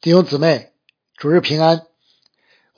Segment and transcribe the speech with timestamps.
[0.00, 0.70] 弟兄姊妹，
[1.16, 1.84] 主日平安。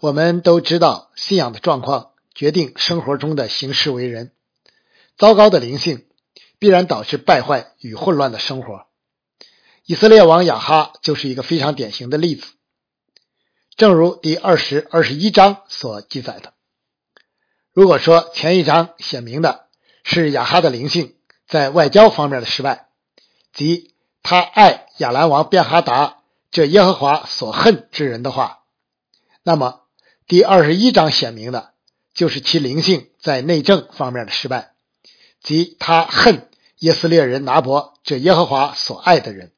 [0.01, 4.33] 我们都知道，信仰的状况决定生活中的行事为人。
[5.19, 6.07] 糟糕的灵性
[6.59, 8.87] 必然导致败坏与混乱的生活。
[9.85, 12.47] 以色列王亚哈就是一个非常典型的例子。
[13.77, 16.55] 正如第二十二十一章所记载的，
[17.75, 19.67] 如果说前一章写明的
[20.05, 21.17] 是亚哈的灵性
[21.47, 22.89] 在外交方面的失败，
[23.53, 26.17] 即他爱亚兰王便哈达。
[26.51, 28.65] 这耶和华所恨之人的话，
[29.43, 29.83] 那么
[30.27, 31.71] 第二十一章显明的，
[32.13, 34.73] 就是其灵性在内政方面的失败，
[35.43, 39.53] 即他恨耶斯列人拿伯这耶和华所爱的人。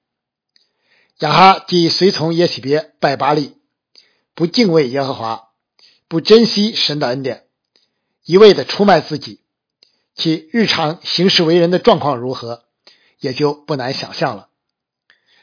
[1.21, 3.57] 亚哈既随从耶洗别拜巴利，
[4.35, 5.49] 不敬畏耶和华，
[6.09, 7.47] 不珍惜神的恩典，
[8.25, 9.41] 一味的出卖自己，
[10.15, 12.65] 其日常行事为人的状况如何，
[13.19, 14.49] 也就不难想象了。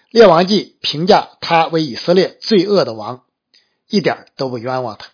[0.10, 3.26] 列王记评价他为以色列罪恶的王，
[3.88, 5.12] 一点都不冤枉他。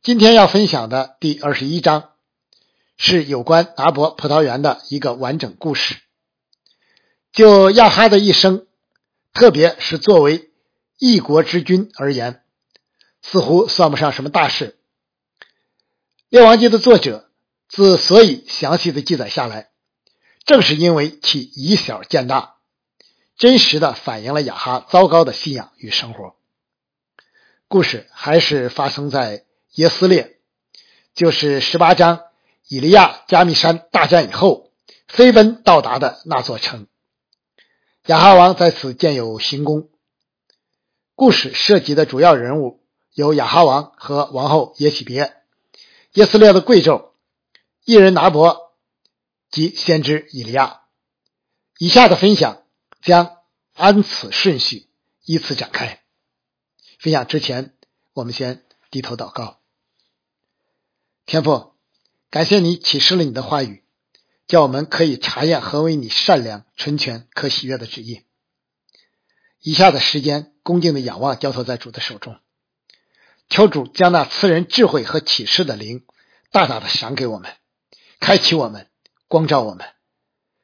[0.00, 2.12] 今天要分享的第二十一章
[2.96, 5.98] 是有关拿伯葡萄园的一个完整故事。
[7.30, 8.66] 就亚哈的一生，
[9.34, 10.50] 特别是作为
[10.96, 12.42] 一国之君而言，
[13.20, 14.78] 似乎算不上什么大事。
[16.30, 17.30] 列王记的作者
[17.68, 19.68] 之所以详细的记载下来，
[20.46, 22.54] 正是因为其以小见大。
[23.38, 26.34] 真实的反映了雅哈糟糕的信仰与生活。
[27.68, 30.40] 故事还是发生在耶斯列，
[31.14, 32.24] 就是十八章
[32.66, 34.72] 以利亚加密山大战以后
[35.06, 36.88] 飞奔到达的那座城。
[38.06, 39.88] 雅哈王在此建有行宫。
[41.14, 42.82] 故事涉及的主要人物
[43.14, 45.32] 有雅哈王和王后耶喜别、
[46.14, 47.10] 耶斯列的贵胄、
[47.84, 48.72] 一人拿伯
[49.48, 50.80] 及先知以利亚。
[51.78, 52.62] 以下的分享。
[53.00, 53.38] 将
[53.74, 54.88] 按此顺序
[55.24, 56.02] 依次展开。
[56.98, 57.74] 分享之前，
[58.12, 59.60] 我们先低头祷告。
[61.26, 61.74] 天父，
[62.30, 63.84] 感谢你启示了你的话语，
[64.46, 68.24] 叫我们可以查验何为你善良、纯全、可喜悦的旨意。
[69.60, 72.38] 以下的时间，恭敬的仰望，交托在主的手中。
[73.48, 76.04] 求主将那赐人智慧和启示的灵，
[76.50, 77.56] 大大的赏给我们，
[78.20, 78.90] 开启我们，
[79.26, 79.86] 光照我们，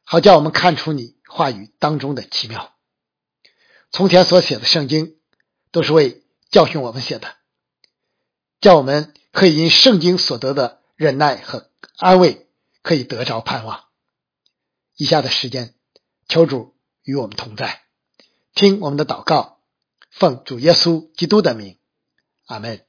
[0.03, 1.17] 好叫我们看出你。
[1.37, 2.77] 话语当中的奇妙，
[3.91, 5.17] 从前所写的圣经
[5.73, 7.35] 都是为教训我们写的，
[8.61, 12.47] 叫我们可以因圣经所得的忍耐和安慰，
[12.83, 13.87] 可以得着盼望。
[14.95, 15.75] 以下的时间，
[16.29, 17.83] 求主与我们同在，
[18.55, 19.59] 听我们的祷告，
[20.13, 21.79] 奉主耶稣基督的名，
[22.47, 22.87] 阿门。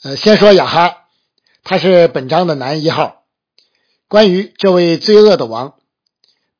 [0.00, 1.06] 呃，先说亚哈，
[1.64, 3.26] 他是本章的男一号。
[4.06, 5.77] 关于这位罪恶的王。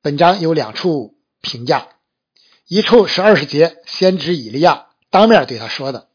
[0.01, 1.89] 本章有两处评价，
[2.69, 6.09] 一处是二十节先知以利亚当面对他说的，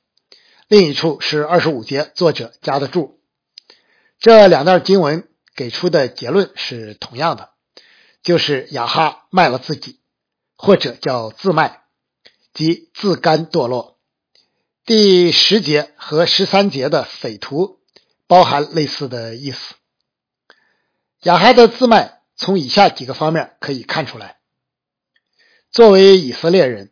[0.69, 3.19] 另一处是二十五节作者加的注。
[4.19, 7.49] 这两段经文给出的结论是同样的，
[8.21, 9.99] 就是雅哈卖了自己，
[10.55, 11.81] 或者叫自卖，
[12.53, 13.99] 即自甘堕落。
[14.85, 17.79] 第十节和十三节的匪徒
[18.27, 19.75] 包含类似的意思。
[21.23, 22.22] 雅哈的自卖。
[22.35, 24.37] 从以下几个方面可以看出来：
[25.71, 26.91] 作为以色列人，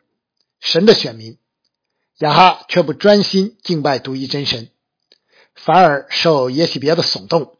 [0.60, 1.38] 神的选民，
[2.18, 4.70] 亚哈却不专心敬拜独一真神，
[5.54, 7.58] 反而受耶洗别的耸动，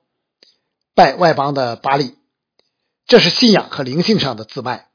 [0.94, 2.14] 拜外邦的巴利，
[3.06, 4.88] 这是信仰和灵性上的自卖。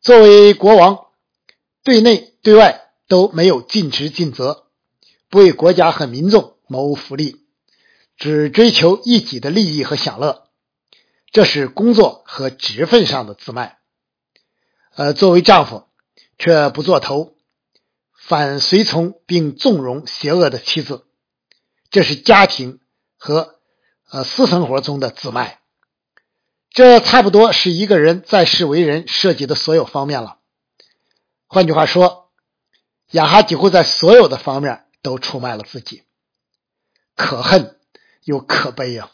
[0.00, 1.06] 作为国王，
[1.84, 4.66] 对内对外都没有尽职尽责，
[5.28, 7.40] 不为国家和民众谋福利，
[8.16, 10.49] 只追求一己的利益和享乐。
[11.32, 13.78] 这是工作和职分上的自卖，
[14.94, 15.86] 呃，作为丈夫
[16.38, 17.36] 却不做头，
[18.18, 21.06] 反随从并纵容邪恶的妻子，
[21.90, 22.80] 这是家庭
[23.16, 23.60] 和
[24.10, 25.60] 呃私生活中的自卖。
[26.70, 30.38] 这差不多是一个人在世为人涉及的所有方面了。
[31.46, 32.32] 换句话说，
[33.10, 36.02] 雅哈几乎在所有的方面都出卖了自己，
[37.14, 37.78] 可恨
[38.24, 39.10] 又可悲呀。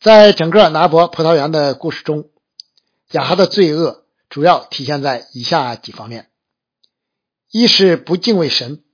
[0.00, 2.30] 在整个拿伯葡萄园的故事中，
[3.10, 6.30] 雅哈的罪恶主要体现在以下几方面：
[7.50, 8.84] 一是不敬畏神，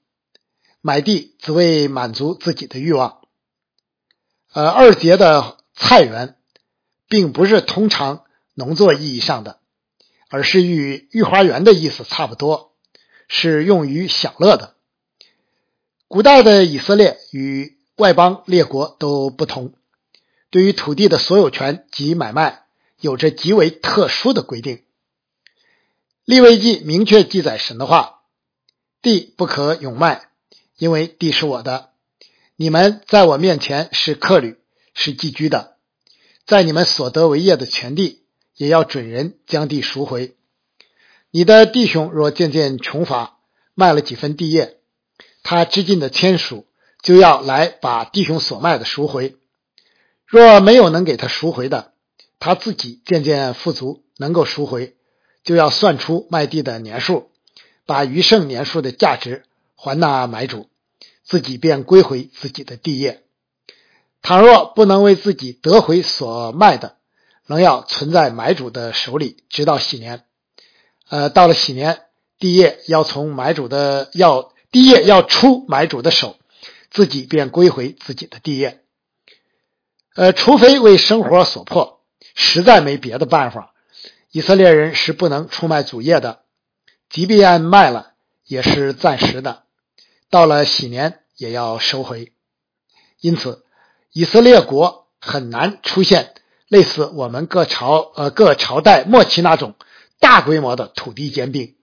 [0.80, 3.20] 买地只为满足自己的欲望。
[4.54, 6.38] 呃，二节的菜园
[7.06, 8.24] 并不是通常
[8.54, 9.58] 农作意义上的，
[10.30, 12.72] 而是与御花园的意思差不多，
[13.28, 14.74] 是用于享乐的。
[16.08, 19.74] 古代的以色列与外邦列国都不同。
[20.54, 22.66] 对于土地的所有权及买卖
[23.00, 24.84] 有着极为特殊的规定。
[26.24, 28.20] 立位记明确记载神的话
[29.02, 30.28] ：“地不可永卖，
[30.76, 31.90] 因为地是我的。
[32.54, 34.56] 你们在我面前是客旅，
[34.94, 35.74] 是寄居的。
[36.46, 38.22] 在你们所得为业的全地，
[38.54, 40.36] 也要准人将地赎回。
[41.32, 43.38] 你的弟兄若渐渐穷乏，
[43.74, 44.76] 卖了几分地业，
[45.42, 46.68] 他知尽的签属
[47.02, 49.36] 就要来把弟兄所卖的赎回。
[50.38, 51.92] 若没有能给他赎回的，
[52.38, 54.96] 他自己渐渐富足，能够赎回。”
[55.44, 57.30] 就要算出卖地的年数，
[57.84, 59.44] 把余剩年数的价值
[59.76, 60.70] 还那买主，
[61.22, 63.24] 自己便归回自己的地业。
[64.22, 66.96] 倘若不能为自己得回所卖的，
[67.44, 70.24] 仍要存在买主的手里，直到喜年。
[71.10, 72.00] 呃，到了喜年，
[72.38, 76.38] 地业要从买主的要地业要出买主的手，
[76.90, 78.83] 自己便归回自己的地业。
[80.14, 82.00] 呃，除非为生活所迫，
[82.34, 83.74] 实在没别的办法。
[84.30, 86.42] 以色列人是不能出卖祖业的，
[87.08, 88.12] 即便卖了，
[88.44, 89.64] 也是暂时的。
[90.30, 92.32] 到了喜年，也要收回。
[93.20, 93.64] 因此，
[94.12, 96.34] 以色列国很难出现
[96.68, 99.74] 类似我们各朝呃各朝代末期那种
[100.20, 101.76] 大规模的土地兼并，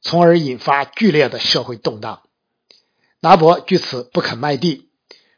[0.00, 2.22] 从而引发剧烈的社会动荡。
[3.20, 4.90] 拿伯据此不肯卖地，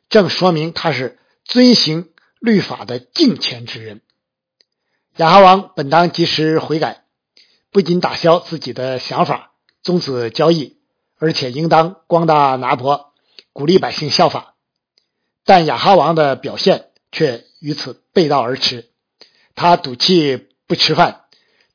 [0.08, 2.08] 正说明他是遵行
[2.44, 4.02] 律法的敬虔之人。
[5.16, 7.04] 亚哈王本当及时悔改，
[7.70, 9.52] 不仅打消自己的想法，
[9.82, 10.76] 终止交易，
[11.18, 13.14] 而且应当光大拿伯，
[13.54, 14.56] 鼓励百姓效法。
[15.46, 18.90] 但亚哈王的表现却与此背道而驰。
[19.54, 21.24] 他赌气不吃饭，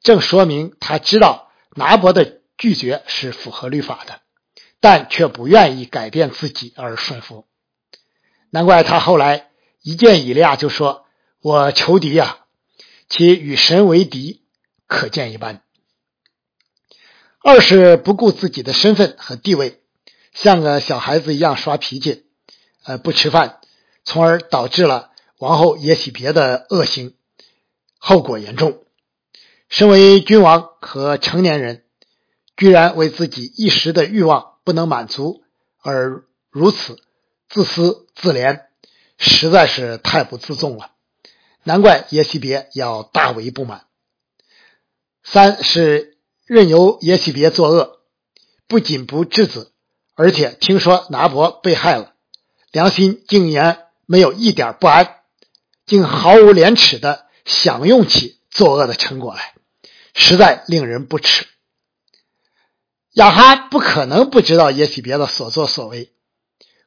[0.03, 4.21] 正说明他知道拿伯的拒绝是符合律法的，
[4.79, 7.47] 但却不愿意改变自己而顺服。
[8.51, 9.48] 难怪他后来
[9.89, 11.07] 一见以利亚就说
[11.41, 12.45] ：“我仇敌呀！”
[13.09, 14.43] 其与神为敌，
[14.85, 15.63] 可见一斑。
[17.41, 19.81] 二是不顾自己的身份和地位，
[20.31, 22.25] 像个小孩子一样耍脾气，
[22.83, 23.61] 呃，不吃饭，
[24.03, 25.09] 从而导致了
[25.39, 27.15] 王后也许别的恶行，
[27.97, 28.83] 后果严重。
[29.69, 31.83] 身为君王和成年人，
[32.55, 35.43] 居然为自己一时的欲望不能满足
[35.81, 37.01] 而如此
[37.49, 38.68] 自私自怜，
[39.19, 40.91] 实在是太不自重了。
[41.63, 43.85] 难怪耶西别要大为不满。
[45.23, 46.17] 三是
[46.47, 47.99] 任由耶西别作恶，
[48.67, 49.67] 不仅不制止，
[50.15, 52.15] 而且听说拿伯被害了，
[52.71, 55.17] 良心竟然没有一点不安，
[55.85, 59.53] 竟毫无廉耻的享用起作恶的成果来，
[60.15, 61.45] 实在令人不齿。
[63.13, 66.13] 亚哈不可能不知道耶西别的所作所为，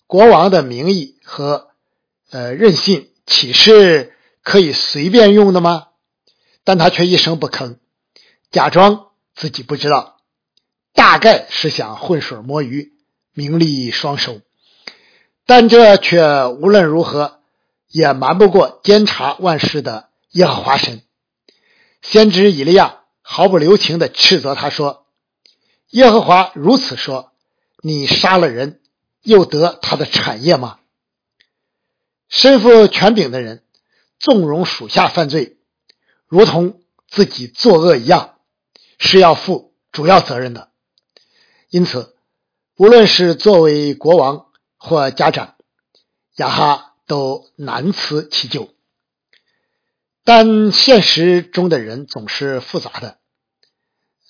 [0.06, 1.72] 国王的名义和
[2.32, 4.08] 呃任性岂是？
[4.44, 5.87] 可以随便用的吗？
[6.64, 7.76] 但他却一声不吭，
[8.50, 10.17] 假装自己不知道，
[10.93, 12.93] 大概是想浑水摸鱼，
[13.34, 14.40] 名利双收。
[15.46, 17.38] 但这却无论如何
[17.87, 21.02] 也瞒不过监察万事的耶和华神。
[22.00, 25.06] 先知以利亚毫不留情地斥责他说
[25.90, 27.31] ：“耶和华如此说，
[27.81, 28.81] 你杀了人，
[29.23, 30.81] 又得他的产业吗？”
[32.32, 33.62] 身负权柄的人。
[34.19, 35.56] 纵容属下犯罪，
[36.29, 38.38] 如同自己作恶一样，
[38.96, 40.71] 是要负主要责任的。
[41.71, 42.14] 因此，
[42.76, 45.57] 无论是作为国王或家长，
[46.37, 48.73] 亚哈都难辞其咎。
[50.23, 53.18] 但现实中的人总是复杂的，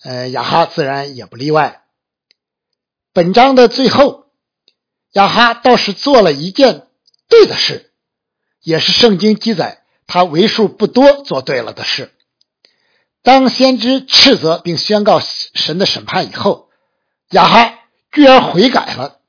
[0.05, 1.85] 呃，亚哈自然也不例外。
[3.13, 4.31] 本章的最后，
[5.13, 6.89] 亚哈倒是做了一件
[7.29, 7.92] 对的事，
[8.63, 9.83] 也是圣经记载。
[10.07, 12.11] 他为数不多做对了的事。
[13.23, 16.69] 当先知斥责并宣告神的审判以后，
[17.31, 17.79] 亚哈
[18.11, 19.21] 居然悔改了，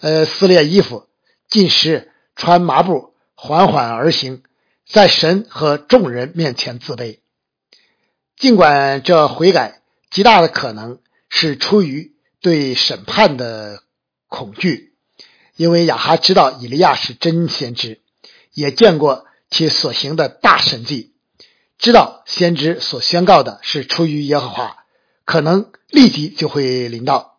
[0.00, 1.08] 呃，撕裂衣服，
[1.50, 4.44] 进食，穿麻布，缓缓而行，
[4.86, 7.18] 在神和众人面前自卑。
[8.36, 13.82] 尽管这悔改极大的可能是出于对审判的
[14.28, 14.94] 恐惧，
[15.56, 18.00] 因为亚哈知道以利亚是真先知，
[18.52, 19.26] 也见过。
[19.54, 21.12] 其所行的大神迹，
[21.76, 24.86] 知道先知所宣告的是出于耶和华，
[25.26, 27.38] 可能立即就会临到。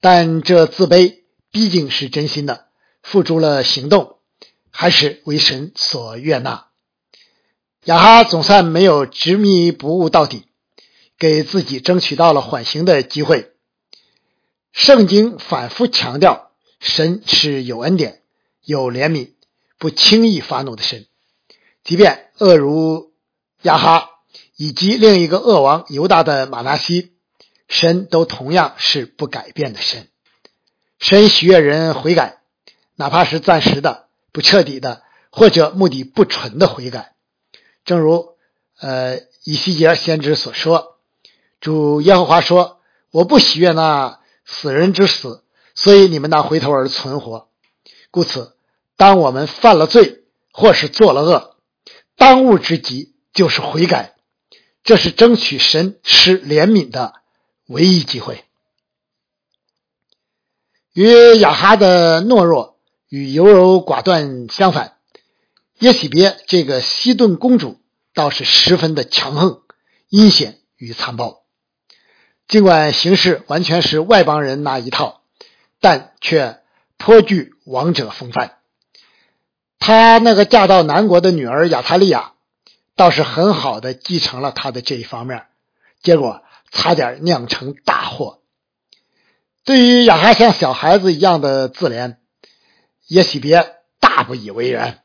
[0.00, 2.66] 但这自卑毕竟是真心的，
[3.02, 4.18] 付诸了行动，
[4.70, 6.68] 还是为神所悦纳。
[7.86, 10.44] 亚哈总算没有执迷不悟到底，
[11.18, 13.50] 给自己争取到了缓刑的机会。
[14.70, 18.22] 圣经反复强调，神是有恩典、
[18.62, 19.32] 有怜悯、
[19.78, 21.06] 不轻易发怒的神。
[21.84, 23.12] 即便恶如
[23.62, 24.10] 亚哈，
[24.56, 27.12] 以及另一个恶王犹大的马纳西，
[27.68, 30.08] 神都同样是不改变的神。
[30.98, 32.40] 神喜悦人悔改，
[32.96, 37.14] 哪怕是暂时的、不彻底的，或者目的不纯的悔改。
[37.84, 38.34] 正如
[38.80, 40.96] 呃以西结先知所说
[41.60, 42.80] ：“主耶和华说，
[43.12, 47.48] 我不喜悦那死人之死，所以你们那回头而存活。
[48.10, 48.55] 故此，
[48.96, 51.56] 当我们犯了罪或是做了恶，
[52.16, 54.14] 当务之急就是悔改。”
[54.82, 57.14] 这是争取神施怜悯的
[57.66, 58.44] 唯一机会。
[60.92, 64.96] 与雅哈的懦弱与优柔寡断相反，
[65.80, 67.80] 耶喜别这个西顿公主
[68.14, 69.62] 倒是十分的强横、
[70.08, 71.42] 阴险与残暴。
[72.46, 75.20] 尽管行事完全是外邦人那一套，
[75.80, 76.60] 但却
[76.96, 78.55] 颇具王者风范。
[79.78, 82.32] 她那个嫁到南国的女儿亚塔利亚。
[82.98, 85.44] 倒是很好的继承了他的这一方面，
[86.02, 88.40] 结果差点酿成大祸。
[89.66, 92.16] 对于雅哈像小孩子一样的自怜，
[93.08, 95.02] 耶喜别大不以为然，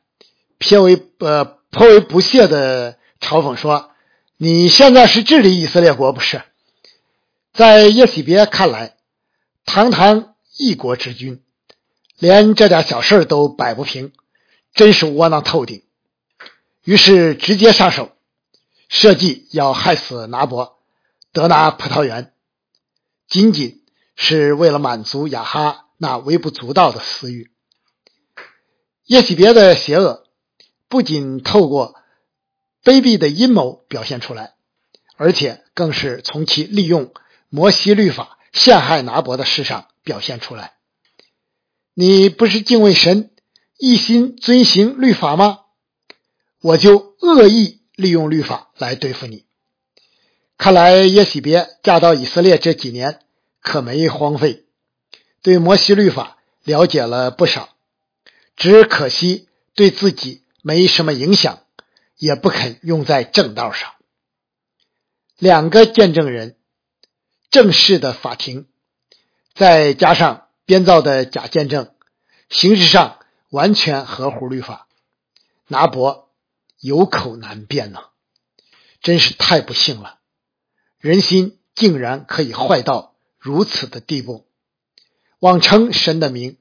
[0.58, 3.92] 颇为呃颇为不屑的嘲讽说
[4.40, 6.44] ：“你现在是治理以色列国不是？”
[7.52, 8.96] 在耶喜别看来，
[9.66, 11.44] 堂堂一国之君，
[12.20, 14.14] 连这点小事都摆不平，
[14.74, 15.84] 真是窝囊透顶。
[16.84, 18.12] 于是直接上手，
[18.90, 20.80] 设计要害死拿伯，
[21.32, 22.34] 得拿葡萄园，
[23.28, 23.84] 仅仅
[24.16, 27.52] 是为了满足雅哈那微不足道的私欲。
[29.06, 30.28] 耶喜别的邪恶
[30.88, 31.96] 不仅透过
[32.84, 34.56] 卑鄙的阴谋表现出来，
[35.18, 37.14] 而且更是从其利用
[37.50, 40.74] 摩西律法陷害拿伯的事上表现出来。
[41.94, 43.32] 你不是敬畏神，
[43.84, 45.62] 一心遵行律法吗？
[46.62, 49.46] 我就恶意利用律法来对付你。
[50.56, 53.22] 看来耶喜别嫁到以色列这几年
[53.60, 54.66] 可没荒废，
[55.42, 57.70] 对摩西律法了解了不少，
[58.56, 61.64] 只可惜对自己没什么影响，
[62.20, 63.92] 也不肯用在正道上。
[65.40, 66.56] 两个见证人，
[67.50, 68.68] 正式的法庭，
[69.56, 71.90] 再加上编造的假见证，
[72.48, 73.18] 形式上
[73.52, 74.88] 完全合乎律法。
[75.68, 76.30] 拿伯。
[76.84, 78.10] 有口难辩呐，
[79.04, 80.20] 真是太不幸了！
[80.98, 84.48] 人心竟然可以坏到如此的地步，
[85.38, 86.58] 妄称神的名，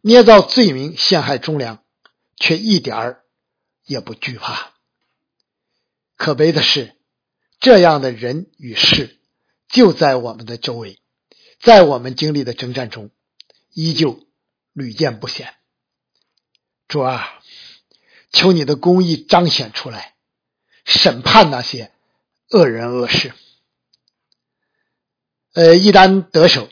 [0.00, 1.84] 捏造罪名陷害忠良，
[2.36, 3.24] 却一点儿
[3.84, 4.72] 也不惧怕。
[6.16, 6.96] 可悲的是，
[7.58, 9.18] 这样的人与事
[9.68, 10.98] 就在我们的周围，
[11.60, 13.10] 在我们经历的征战中，
[13.74, 14.26] 依旧
[14.72, 15.52] 屡见不鲜。
[16.90, 17.40] 主啊！
[18.32, 20.14] 求你的公义彰显出来，
[20.84, 21.92] 审判那些
[22.50, 23.32] 恶人恶事。
[25.54, 26.68] 呃，一旦得手，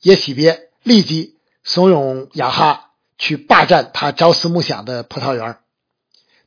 [0.00, 5.58] 耶喜别立即怂恿雅哈去霸占他朝思暮想的葡萄园。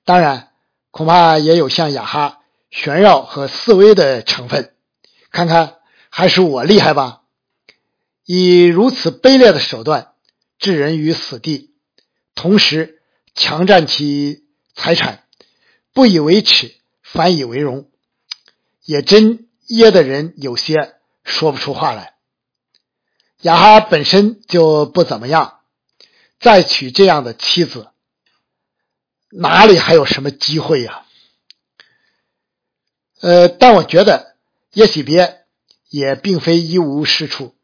[0.03, 0.51] 当然，
[0.89, 4.73] 恐怕也有向雅哈炫耀和示威的成分。
[5.29, 5.75] 看看，
[6.09, 7.21] 还是我厉害吧！
[8.25, 10.13] 以如此卑劣的手段
[10.57, 11.75] 置人于死地，
[12.38, 12.94] 同时。
[13.39, 15.24] 强占其财产，
[15.94, 17.88] 不以为耻，反以为荣，
[18.84, 22.15] 也真噎得人有些说不出话来。
[23.41, 25.60] 雅哈本身就不怎么样，
[26.39, 27.91] 再娶这样的妻子，
[29.29, 31.06] 哪里还有什么机会呀？
[33.22, 34.36] 呃，但我觉得
[34.74, 35.46] 耶喜别
[35.89, 37.56] 也并非一无是处，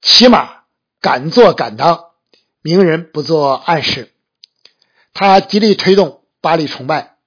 [0.00, 0.62] 起码
[1.00, 2.13] 敢做敢当，
[2.64, 4.10] 明人不做暗事。
[5.12, 7.18] 他极力推动巴黎崇拜，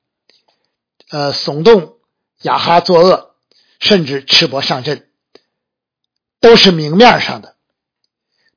[1.12, 1.98] 呃，耸动
[2.42, 3.36] 雅哈作恶，
[3.80, 5.08] 甚至赤膊上阵，
[6.40, 7.56] 都是明面上的。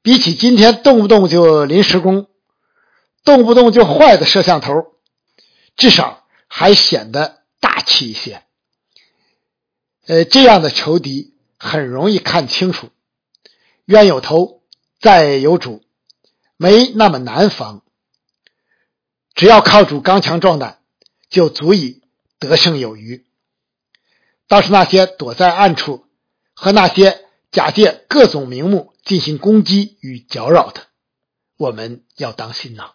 [0.00, 2.28] 比起今天动不动就临时工、
[3.25, 4.72] 动不动就坏的摄像头，
[5.76, 8.42] 至少还显得大气一些。
[10.06, 12.88] 呃，这样的仇敌很容易看清楚，
[13.84, 14.62] 冤有头，
[14.99, 15.84] 债有主，
[16.62, 17.83] 没那么难防。
[19.35, 20.83] 只要靠主刚强壮胆，
[21.31, 22.02] 就足以
[22.38, 23.25] 得胜有余。
[24.47, 26.05] 倒是那些躲在暗处
[26.52, 30.88] 和那些假借各种名目进行攻击与搅扰的，
[31.57, 32.93] 我们要当心呐。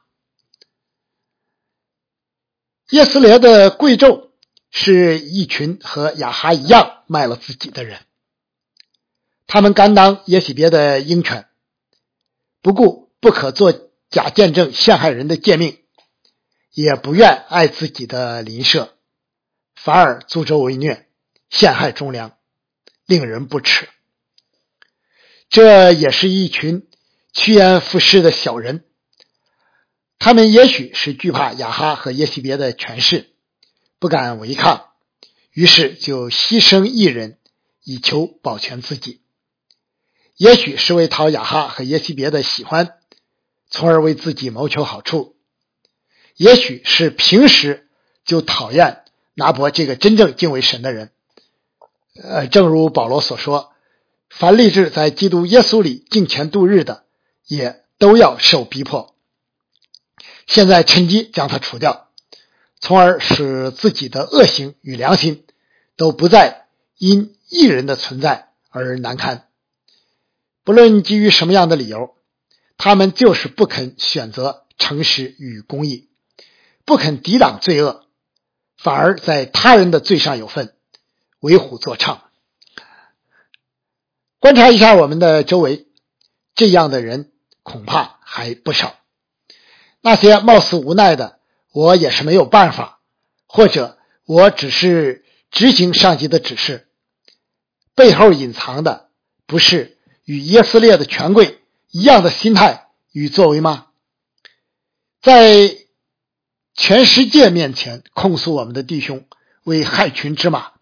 [2.92, 4.30] 叶斯列的贵胄
[4.70, 8.06] 是一群和雅哈一样卖了自己的人，
[9.48, 11.48] 他们甘当耶喜别的鹰犬，
[12.62, 13.74] 不顾不可做
[14.12, 15.80] 假见证陷害人的诫命。
[16.72, 18.96] 也不愿爱自己的邻舍，
[19.74, 21.08] 反而助纣为虐，
[21.50, 22.38] 陷害忠良，
[23.08, 23.90] 令人不齿。
[25.50, 26.88] 这也是一群
[27.34, 28.86] 趋炎附势的小人，
[30.20, 33.32] 他们也许是惧怕雅哈和耶西别的权势，
[33.98, 34.90] 不敢违抗，
[35.52, 37.40] 于是就牺牲一人
[37.84, 39.22] 以求保全自己；
[40.36, 43.00] 也许是为讨雅哈和耶西别的喜欢，
[43.76, 45.36] 从而为自己谋求好处；
[46.38, 47.90] 也许是平时
[48.24, 49.04] 就讨厌
[49.34, 51.12] 拿伯这个真正敬畏神的人。
[52.24, 53.74] 呃，正如保罗所说。
[54.30, 57.04] 凡立志在基督耶稣里敬虔度日的，
[57.48, 59.14] 也都要受逼迫。
[60.48, 62.10] 现在趁机将他除掉，
[62.80, 65.46] 从而使自己的恶行与良心
[65.98, 66.68] 都不再
[66.98, 69.50] 因一人的存在而难堪。
[70.64, 72.15] 不论基于什么样的理由，
[72.78, 76.10] 他们就是不肯选择诚实与公义，
[76.86, 78.06] 不肯抵挡罪恶，
[78.78, 80.76] 反而在他人的罪上有份，
[81.40, 82.20] 为虎作伥。
[84.40, 85.88] 观察一下我们的周围，
[86.54, 87.32] 这样的人
[87.64, 88.96] 恐怕还不少。
[90.02, 91.40] 那些貌似无奈的
[91.74, 93.02] “我也是没有办法”，
[93.48, 96.88] 或者“我只是执行上级的指示”，
[97.96, 99.10] 背后隐藏的
[99.48, 101.60] 不是与耶斯列的权贵
[101.96, 103.88] 一样的心态与作为吗？
[105.22, 105.78] 在
[106.74, 109.26] 全世界面前控诉我们的弟兄
[109.64, 110.74] 为害群之马，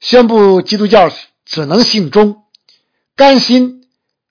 [0.00, 1.12] 宣布基督教
[1.44, 2.46] 只能信忠。
[3.14, 3.86] 甘心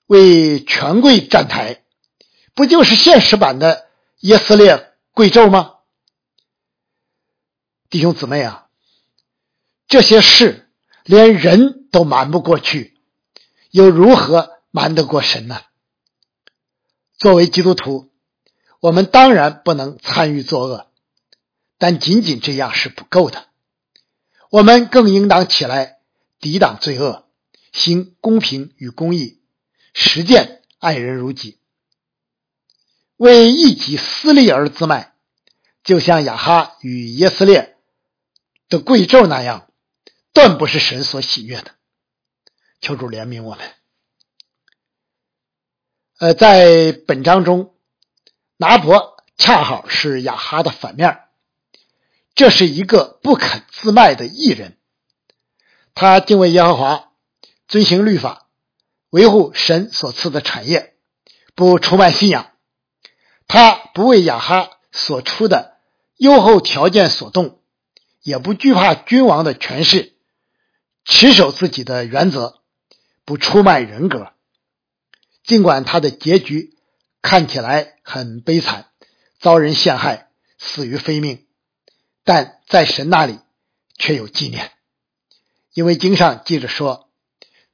[0.08, 1.84] 为权贵站台，
[2.52, 3.86] 不就是现实版的
[4.18, 5.74] 耶斯列贵胄吗？
[7.90, 8.66] 弟兄姊妹啊，
[9.86, 10.68] 这些事
[11.04, 12.98] 连人都瞒不过去，
[13.70, 15.60] 又如何瞒得过神呢？
[17.18, 18.10] 作为基督徒，
[18.80, 20.90] 我们当然不能参与作恶，
[21.76, 23.48] 但仅仅这样是不够的，
[24.50, 25.98] 我们更应当起来
[26.38, 27.26] 抵挡罪恶。
[27.70, 29.40] 行公平与公义，
[29.92, 31.58] 实践爱人如己，
[33.16, 35.12] 为一己私利而自卖，
[35.84, 37.76] 就像雅哈与耶斯列
[38.68, 39.70] 的贵胄那样，
[40.32, 41.72] 断不是神所喜悦的。
[42.80, 43.77] 求主怜悯我们。
[46.18, 47.72] 呃，在本章中，
[48.56, 51.20] 拿伯恰好是亚哈的反面，
[52.34, 54.76] 这是一个不肯自卖的艺人，
[55.94, 57.04] 他敬畏耶和华。
[57.68, 58.48] 遵行律法，
[59.10, 60.96] 维护神所赐的产业，
[61.54, 62.50] 不出卖信仰。
[63.46, 65.76] 他不为亚哈所出的
[66.16, 67.60] 优厚条件所动，
[68.22, 70.14] 也不惧怕君王的权势，
[71.04, 72.60] 持守自己的原则，
[73.24, 74.32] 不出卖人格。
[75.48, 76.76] 尽管他的结局
[77.22, 78.90] 看起来很悲惨，
[79.40, 81.46] 遭人陷害，死于非命，
[82.22, 83.38] 但在神那里
[83.96, 84.70] 却有纪念，
[85.72, 87.08] 因为经上记着说。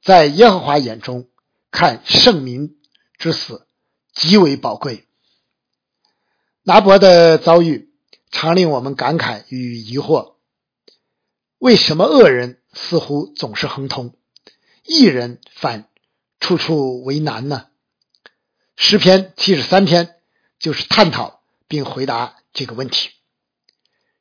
[0.01, 1.27] 在耶和华眼中，
[1.71, 2.77] 看圣民
[3.17, 3.67] 之死
[4.13, 5.07] 极为宝贵。
[6.61, 7.89] 拿伯的遭遇
[8.29, 10.35] 常令我们感慨与疑惑：
[11.57, 14.15] 为什么恶人似乎总是亨通，
[14.85, 15.89] 义人反
[16.45, 17.69] 处处为难呢？
[18.75, 20.15] 诗篇七十三篇
[20.59, 23.09] 就是探讨并回答这个问题。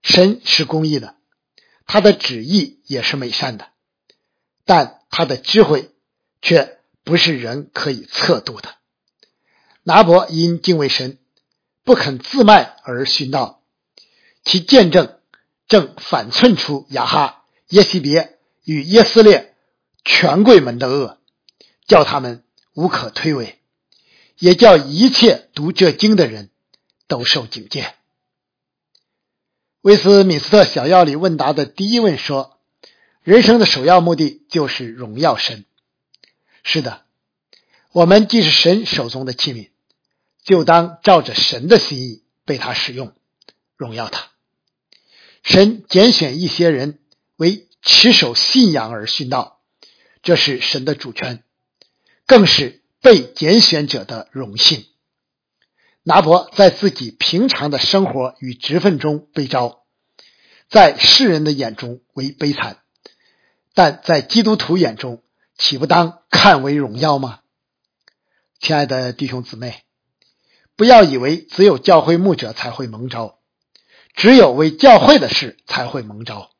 [0.02, 1.16] 神是公义的，
[1.84, 3.68] 他的旨意也是美善的，
[4.64, 5.00] 但。
[5.16, 5.92] 他的智慧
[6.42, 8.74] 却不是人可以测度的。
[9.84, 11.18] 拿伯因敬畏神，
[11.84, 13.62] 不肯自卖而殉道，
[14.44, 15.20] 其见证
[15.68, 19.54] 正反衬出雅哈、耶西别与耶斯列
[20.04, 21.20] 权贵们的恶，
[21.86, 22.44] 叫他们
[22.74, 23.54] 无可推诿，
[24.38, 26.50] 也叫一切读这经的人
[27.06, 27.94] 都受警戒。
[29.80, 32.52] 威斯敏斯特小要里问答的第一问说。
[33.22, 35.64] 人生的首要目的就是荣耀神。
[36.62, 37.06] 是的，
[37.90, 39.70] 我们既是神手中的器皿，
[40.42, 43.14] 就当照着神的心意被他使用，
[43.78, 44.28] 荣耀他。
[45.42, 46.98] 神拣选一些人
[47.36, 49.62] 为持守信仰而殉道，
[50.22, 51.43] 这是神的主权，
[52.26, 54.86] 更是被拣选者的荣幸。
[56.02, 59.84] 拿伯在自己平常的生活与职分中被招，
[60.68, 62.78] 在世人的眼中为悲惨。
[63.72, 65.22] 但在基督徒眼中，
[65.56, 67.40] 岂不当看为荣耀吗？
[68.60, 69.82] 亲爱的弟兄姊妹，
[70.76, 73.38] 不要以为只有教会牧者才会蒙召，
[74.14, 76.50] 只有为教会的事才会蒙召。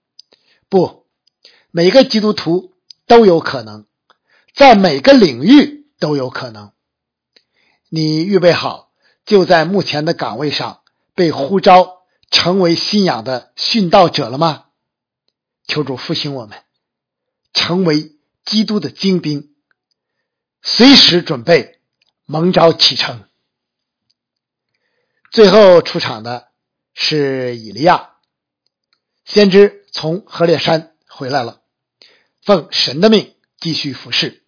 [0.69, 1.07] 不，
[1.71, 2.75] 每个基督徒
[3.07, 3.87] 都有可能，
[4.55, 6.73] 在每个领域都有可能。
[7.89, 8.93] 你预备好，
[9.27, 10.83] 就在目前的岗位上
[11.15, 14.67] 被呼召，成为信仰的殉道者了吗？
[15.67, 16.63] 求主复兴我们。
[17.53, 19.55] 成为基督的精兵，
[20.61, 21.81] 随时准备
[22.25, 23.29] 蒙召启程。
[25.31, 26.49] 最后出场的
[26.95, 28.11] 是以利亚，
[29.25, 31.63] 先知从河烈山回来了，
[32.43, 34.44] 奉神的命继续服侍。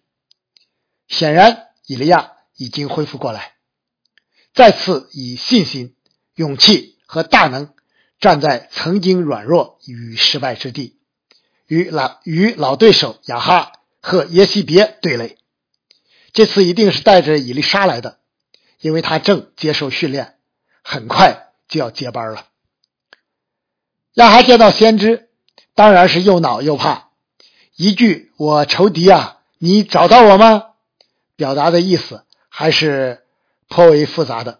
[1.07, 3.53] 显然，以利亚已经恢复过来，
[4.53, 5.95] 再次以信心、
[6.35, 7.73] 勇气和大能
[8.19, 10.99] 站在曾经软弱与失败之地，
[11.67, 15.37] 与老与老对手亚哈和耶西别对垒。
[16.33, 18.19] 这次一定是带着以利沙来的，
[18.79, 20.35] 因为他正接受训练，
[20.83, 22.47] 很快就要接班了。
[24.13, 25.29] 亚哈见到先知，
[25.73, 27.11] 当然是又恼又怕，
[27.75, 30.63] 一句“我仇敌啊，你找到我吗？”
[31.37, 33.23] 表达的意思还是
[33.69, 34.59] 颇为复杂的。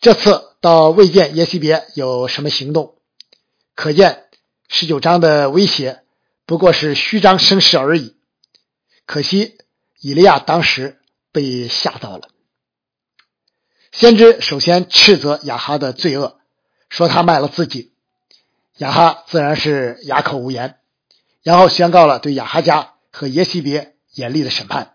[0.00, 2.98] 这次倒未见耶西别有什么行动，
[3.74, 4.24] 可见
[4.68, 6.02] 十九章的威胁
[6.44, 8.14] 不过是虚张声势而已。
[9.06, 9.56] 可惜
[9.98, 11.00] 以利亚当时
[11.32, 12.28] 被吓到了。
[13.90, 16.38] 先知首先斥责亚哈的罪恶，
[16.90, 17.92] 说他卖了自己。
[18.78, 20.78] 亚哈自然是哑口无言，
[21.42, 24.93] 然后宣告了对亚哈家和耶西别严厉的审判。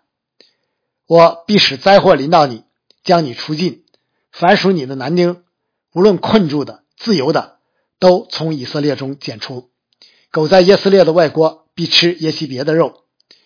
[1.10, 2.66] 我必使灾祸临到你，
[3.04, 3.84] 将你除尽。
[4.32, 5.44] 凡属你的男丁，
[5.92, 7.58] 无论困住的、自由的，
[7.98, 9.72] 都从以色列中剪除。
[10.30, 13.06] 狗在耶斯列的外国必吃耶西别的肉。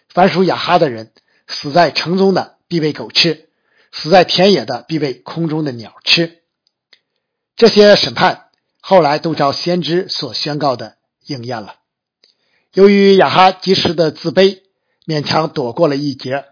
[0.10, 1.14] 凡属亚哈的人，
[1.48, 3.48] 死在城中的必被狗吃，
[3.94, 6.42] 死在田野的必被空中的鸟吃。
[7.56, 8.50] 这些审判
[8.82, 11.76] 后来都照先知所宣告的应验了。
[12.74, 14.60] 由于亚哈及时的自卑，
[15.06, 16.44] 勉强躲过了一劫。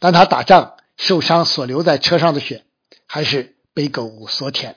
[0.00, 2.64] 但他打仗受伤所留在车上的血，
[3.06, 4.76] 还是被狗所舔。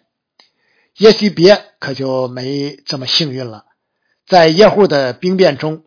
[0.97, 3.65] 耶西别可就没这么幸运了，
[4.27, 5.85] 在耶户的兵变中，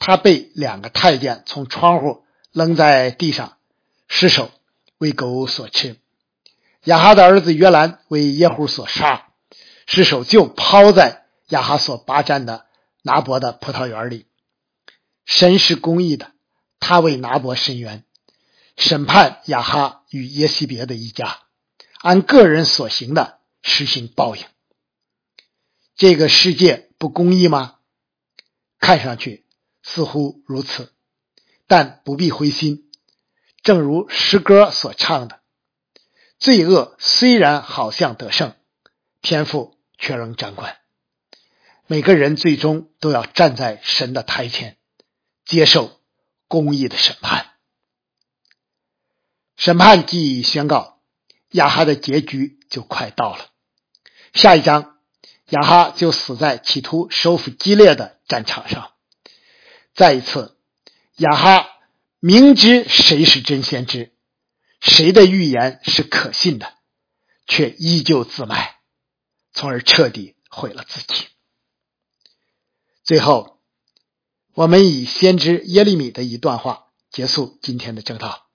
[0.00, 3.56] 他被两个太监从窗户扔在地上，
[4.08, 4.50] 失手
[4.98, 5.96] 为狗所吃。
[6.84, 9.28] 亚哈的儿子约兰为耶户所杀，
[9.86, 12.66] 尸首就抛在亚哈所霸占的
[13.02, 14.26] 拿伯的葡萄园里。
[15.24, 16.32] 神是公义的，
[16.80, 18.04] 他为拿伯伸冤。
[18.76, 21.38] 审判亚哈与耶西别的一家，
[22.00, 24.44] 按个人所行的实行报应。
[25.94, 27.76] 这个世界不公义吗？
[28.78, 29.46] 看上去
[29.82, 30.92] 似乎如此，
[31.66, 32.90] 但不必灰心。
[33.62, 35.40] 正如诗歌所唱的
[36.40, 38.56] ：“罪恶虽然好像得胜，
[39.20, 40.78] 天赋却仍掌管。”
[41.86, 44.78] 每个人最终都要站在神的台前，
[45.44, 46.00] 接受
[46.48, 47.51] 公义的审判。
[49.62, 50.98] 审判既宣告，
[51.50, 53.46] 亚哈的结局就快到了。
[54.34, 54.98] 下一章，
[55.50, 58.90] 亚哈就死在企图收复激烈的战场上。
[59.94, 60.58] 再一次，
[61.14, 61.68] 亚哈
[62.18, 64.12] 明知谁是真先知，
[64.80, 66.74] 谁的预言是可信的，
[67.46, 68.80] 却依旧自卖，
[69.52, 71.28] 从而彻底毁了自己。
[73.04, 73.60] 最后，
[74.54, 78.48] 我们以先知耶利米的一段话结束今天的正道。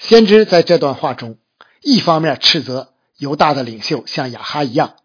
[0.00, 1.38] 先知在这段话中，
[1.82, 4.96] 一方面斥责犹大的领袖像亚哈一样，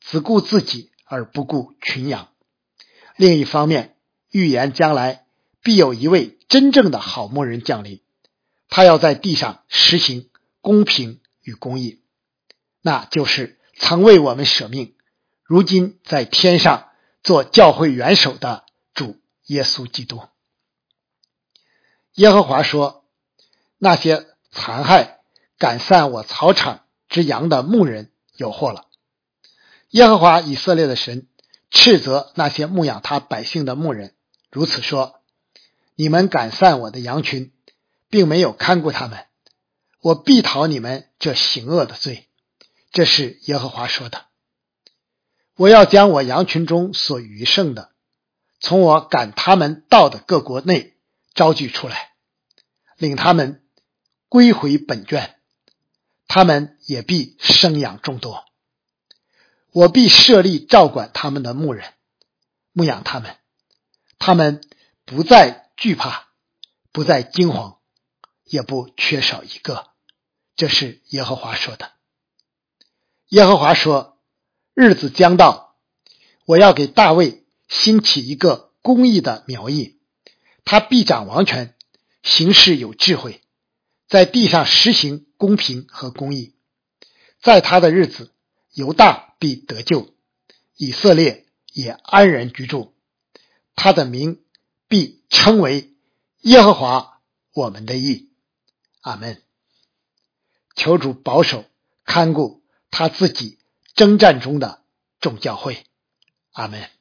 [0.00, 2.28] 只顾自己而不顾群羊；
[3.16, 3.96] 另一方面，
[4.30, 5.26] 预言将来
[5.60, 8.00] 必有一位真正的好牧人降临，
[8.68, 12.00] 他要在地上实行公平与公义，
[12.80, 14.94] 那就是曾为我们舍命，
[15.42, 16.90] 如今在天上
[17.24, 20.22] 做教会元首的主耶稣基督。
[22.14, 22.97] 耶和华说。
[23.78, 25.20] 那些残害、
[25.56, 28.86] 赶散我草场之羊的牧人有祸了。
[29.90, 31.28] 耶和华以色列的神
[31.70, 34.14] 斥责那些牧养他百姓的牧人，
[34.50, 35.20] 如此说
[35.94, 37.52] ：“你们赶散我的羊群，
[38.10, 39.26] 并没有看顾他们，
[40.02, 42.28] 我必讨你们这行恶的罪。”
[42.90, 44.24] 这是耶和华说的。
[45.56, 47.92] 我要将我羊群中所余剩的，
[48.60, 50.96] 从我赶他们到的各国内
[51.34, 52.12] 招聚出来，
[52.96, 53.62] 领他们。
[54.28, 55.36] 归回本卷，
[56.26, 58.44] 他们也必生养众多。
[59.72, 61.94] 我必设立照管他们的牧人，
[62.72, 63.36] 牧养他们，
[64.18, 64.60] 他们
[65.04, 66.28] 不再惧怕，
[66.92, 67.78] 不再惊慌，
[68.44, 69.86] 也不缺少一个。
[70.56, 71.92] 这是耶和华说的。
[73.28, 74.18] 耶和华说
[74.74, 75.76] ：“日子将到，
[76.44, 80.00] 我要给大卫兴起一个公义的苗裔，
[80.64, 81.74] 他必掌王权，
[82.22, 83.40] 行事有智慧。”
[84.08, 86.54] 在地上实行公平和公义，
[87.40, 88.32] 在他的日子，
[88.72, 90.14] 犹大必得救，
[90.76, 92.94] 以色列也安然居住，
[93.74, 94.42] 他的名
[94.88, 95.94] 必称为
[96.40, 97.20] 耶和华
[97.52, 98.30] 我们的义，
[99.02, 99.42] 阿门。
[100.74, 101.64] 求主保守
[102.04, 103.58] 看顾他自己
[103.94, 104.82] 征战中的
[105.20, 105.84] 众教会，
[106.52, 106.97] 阿门。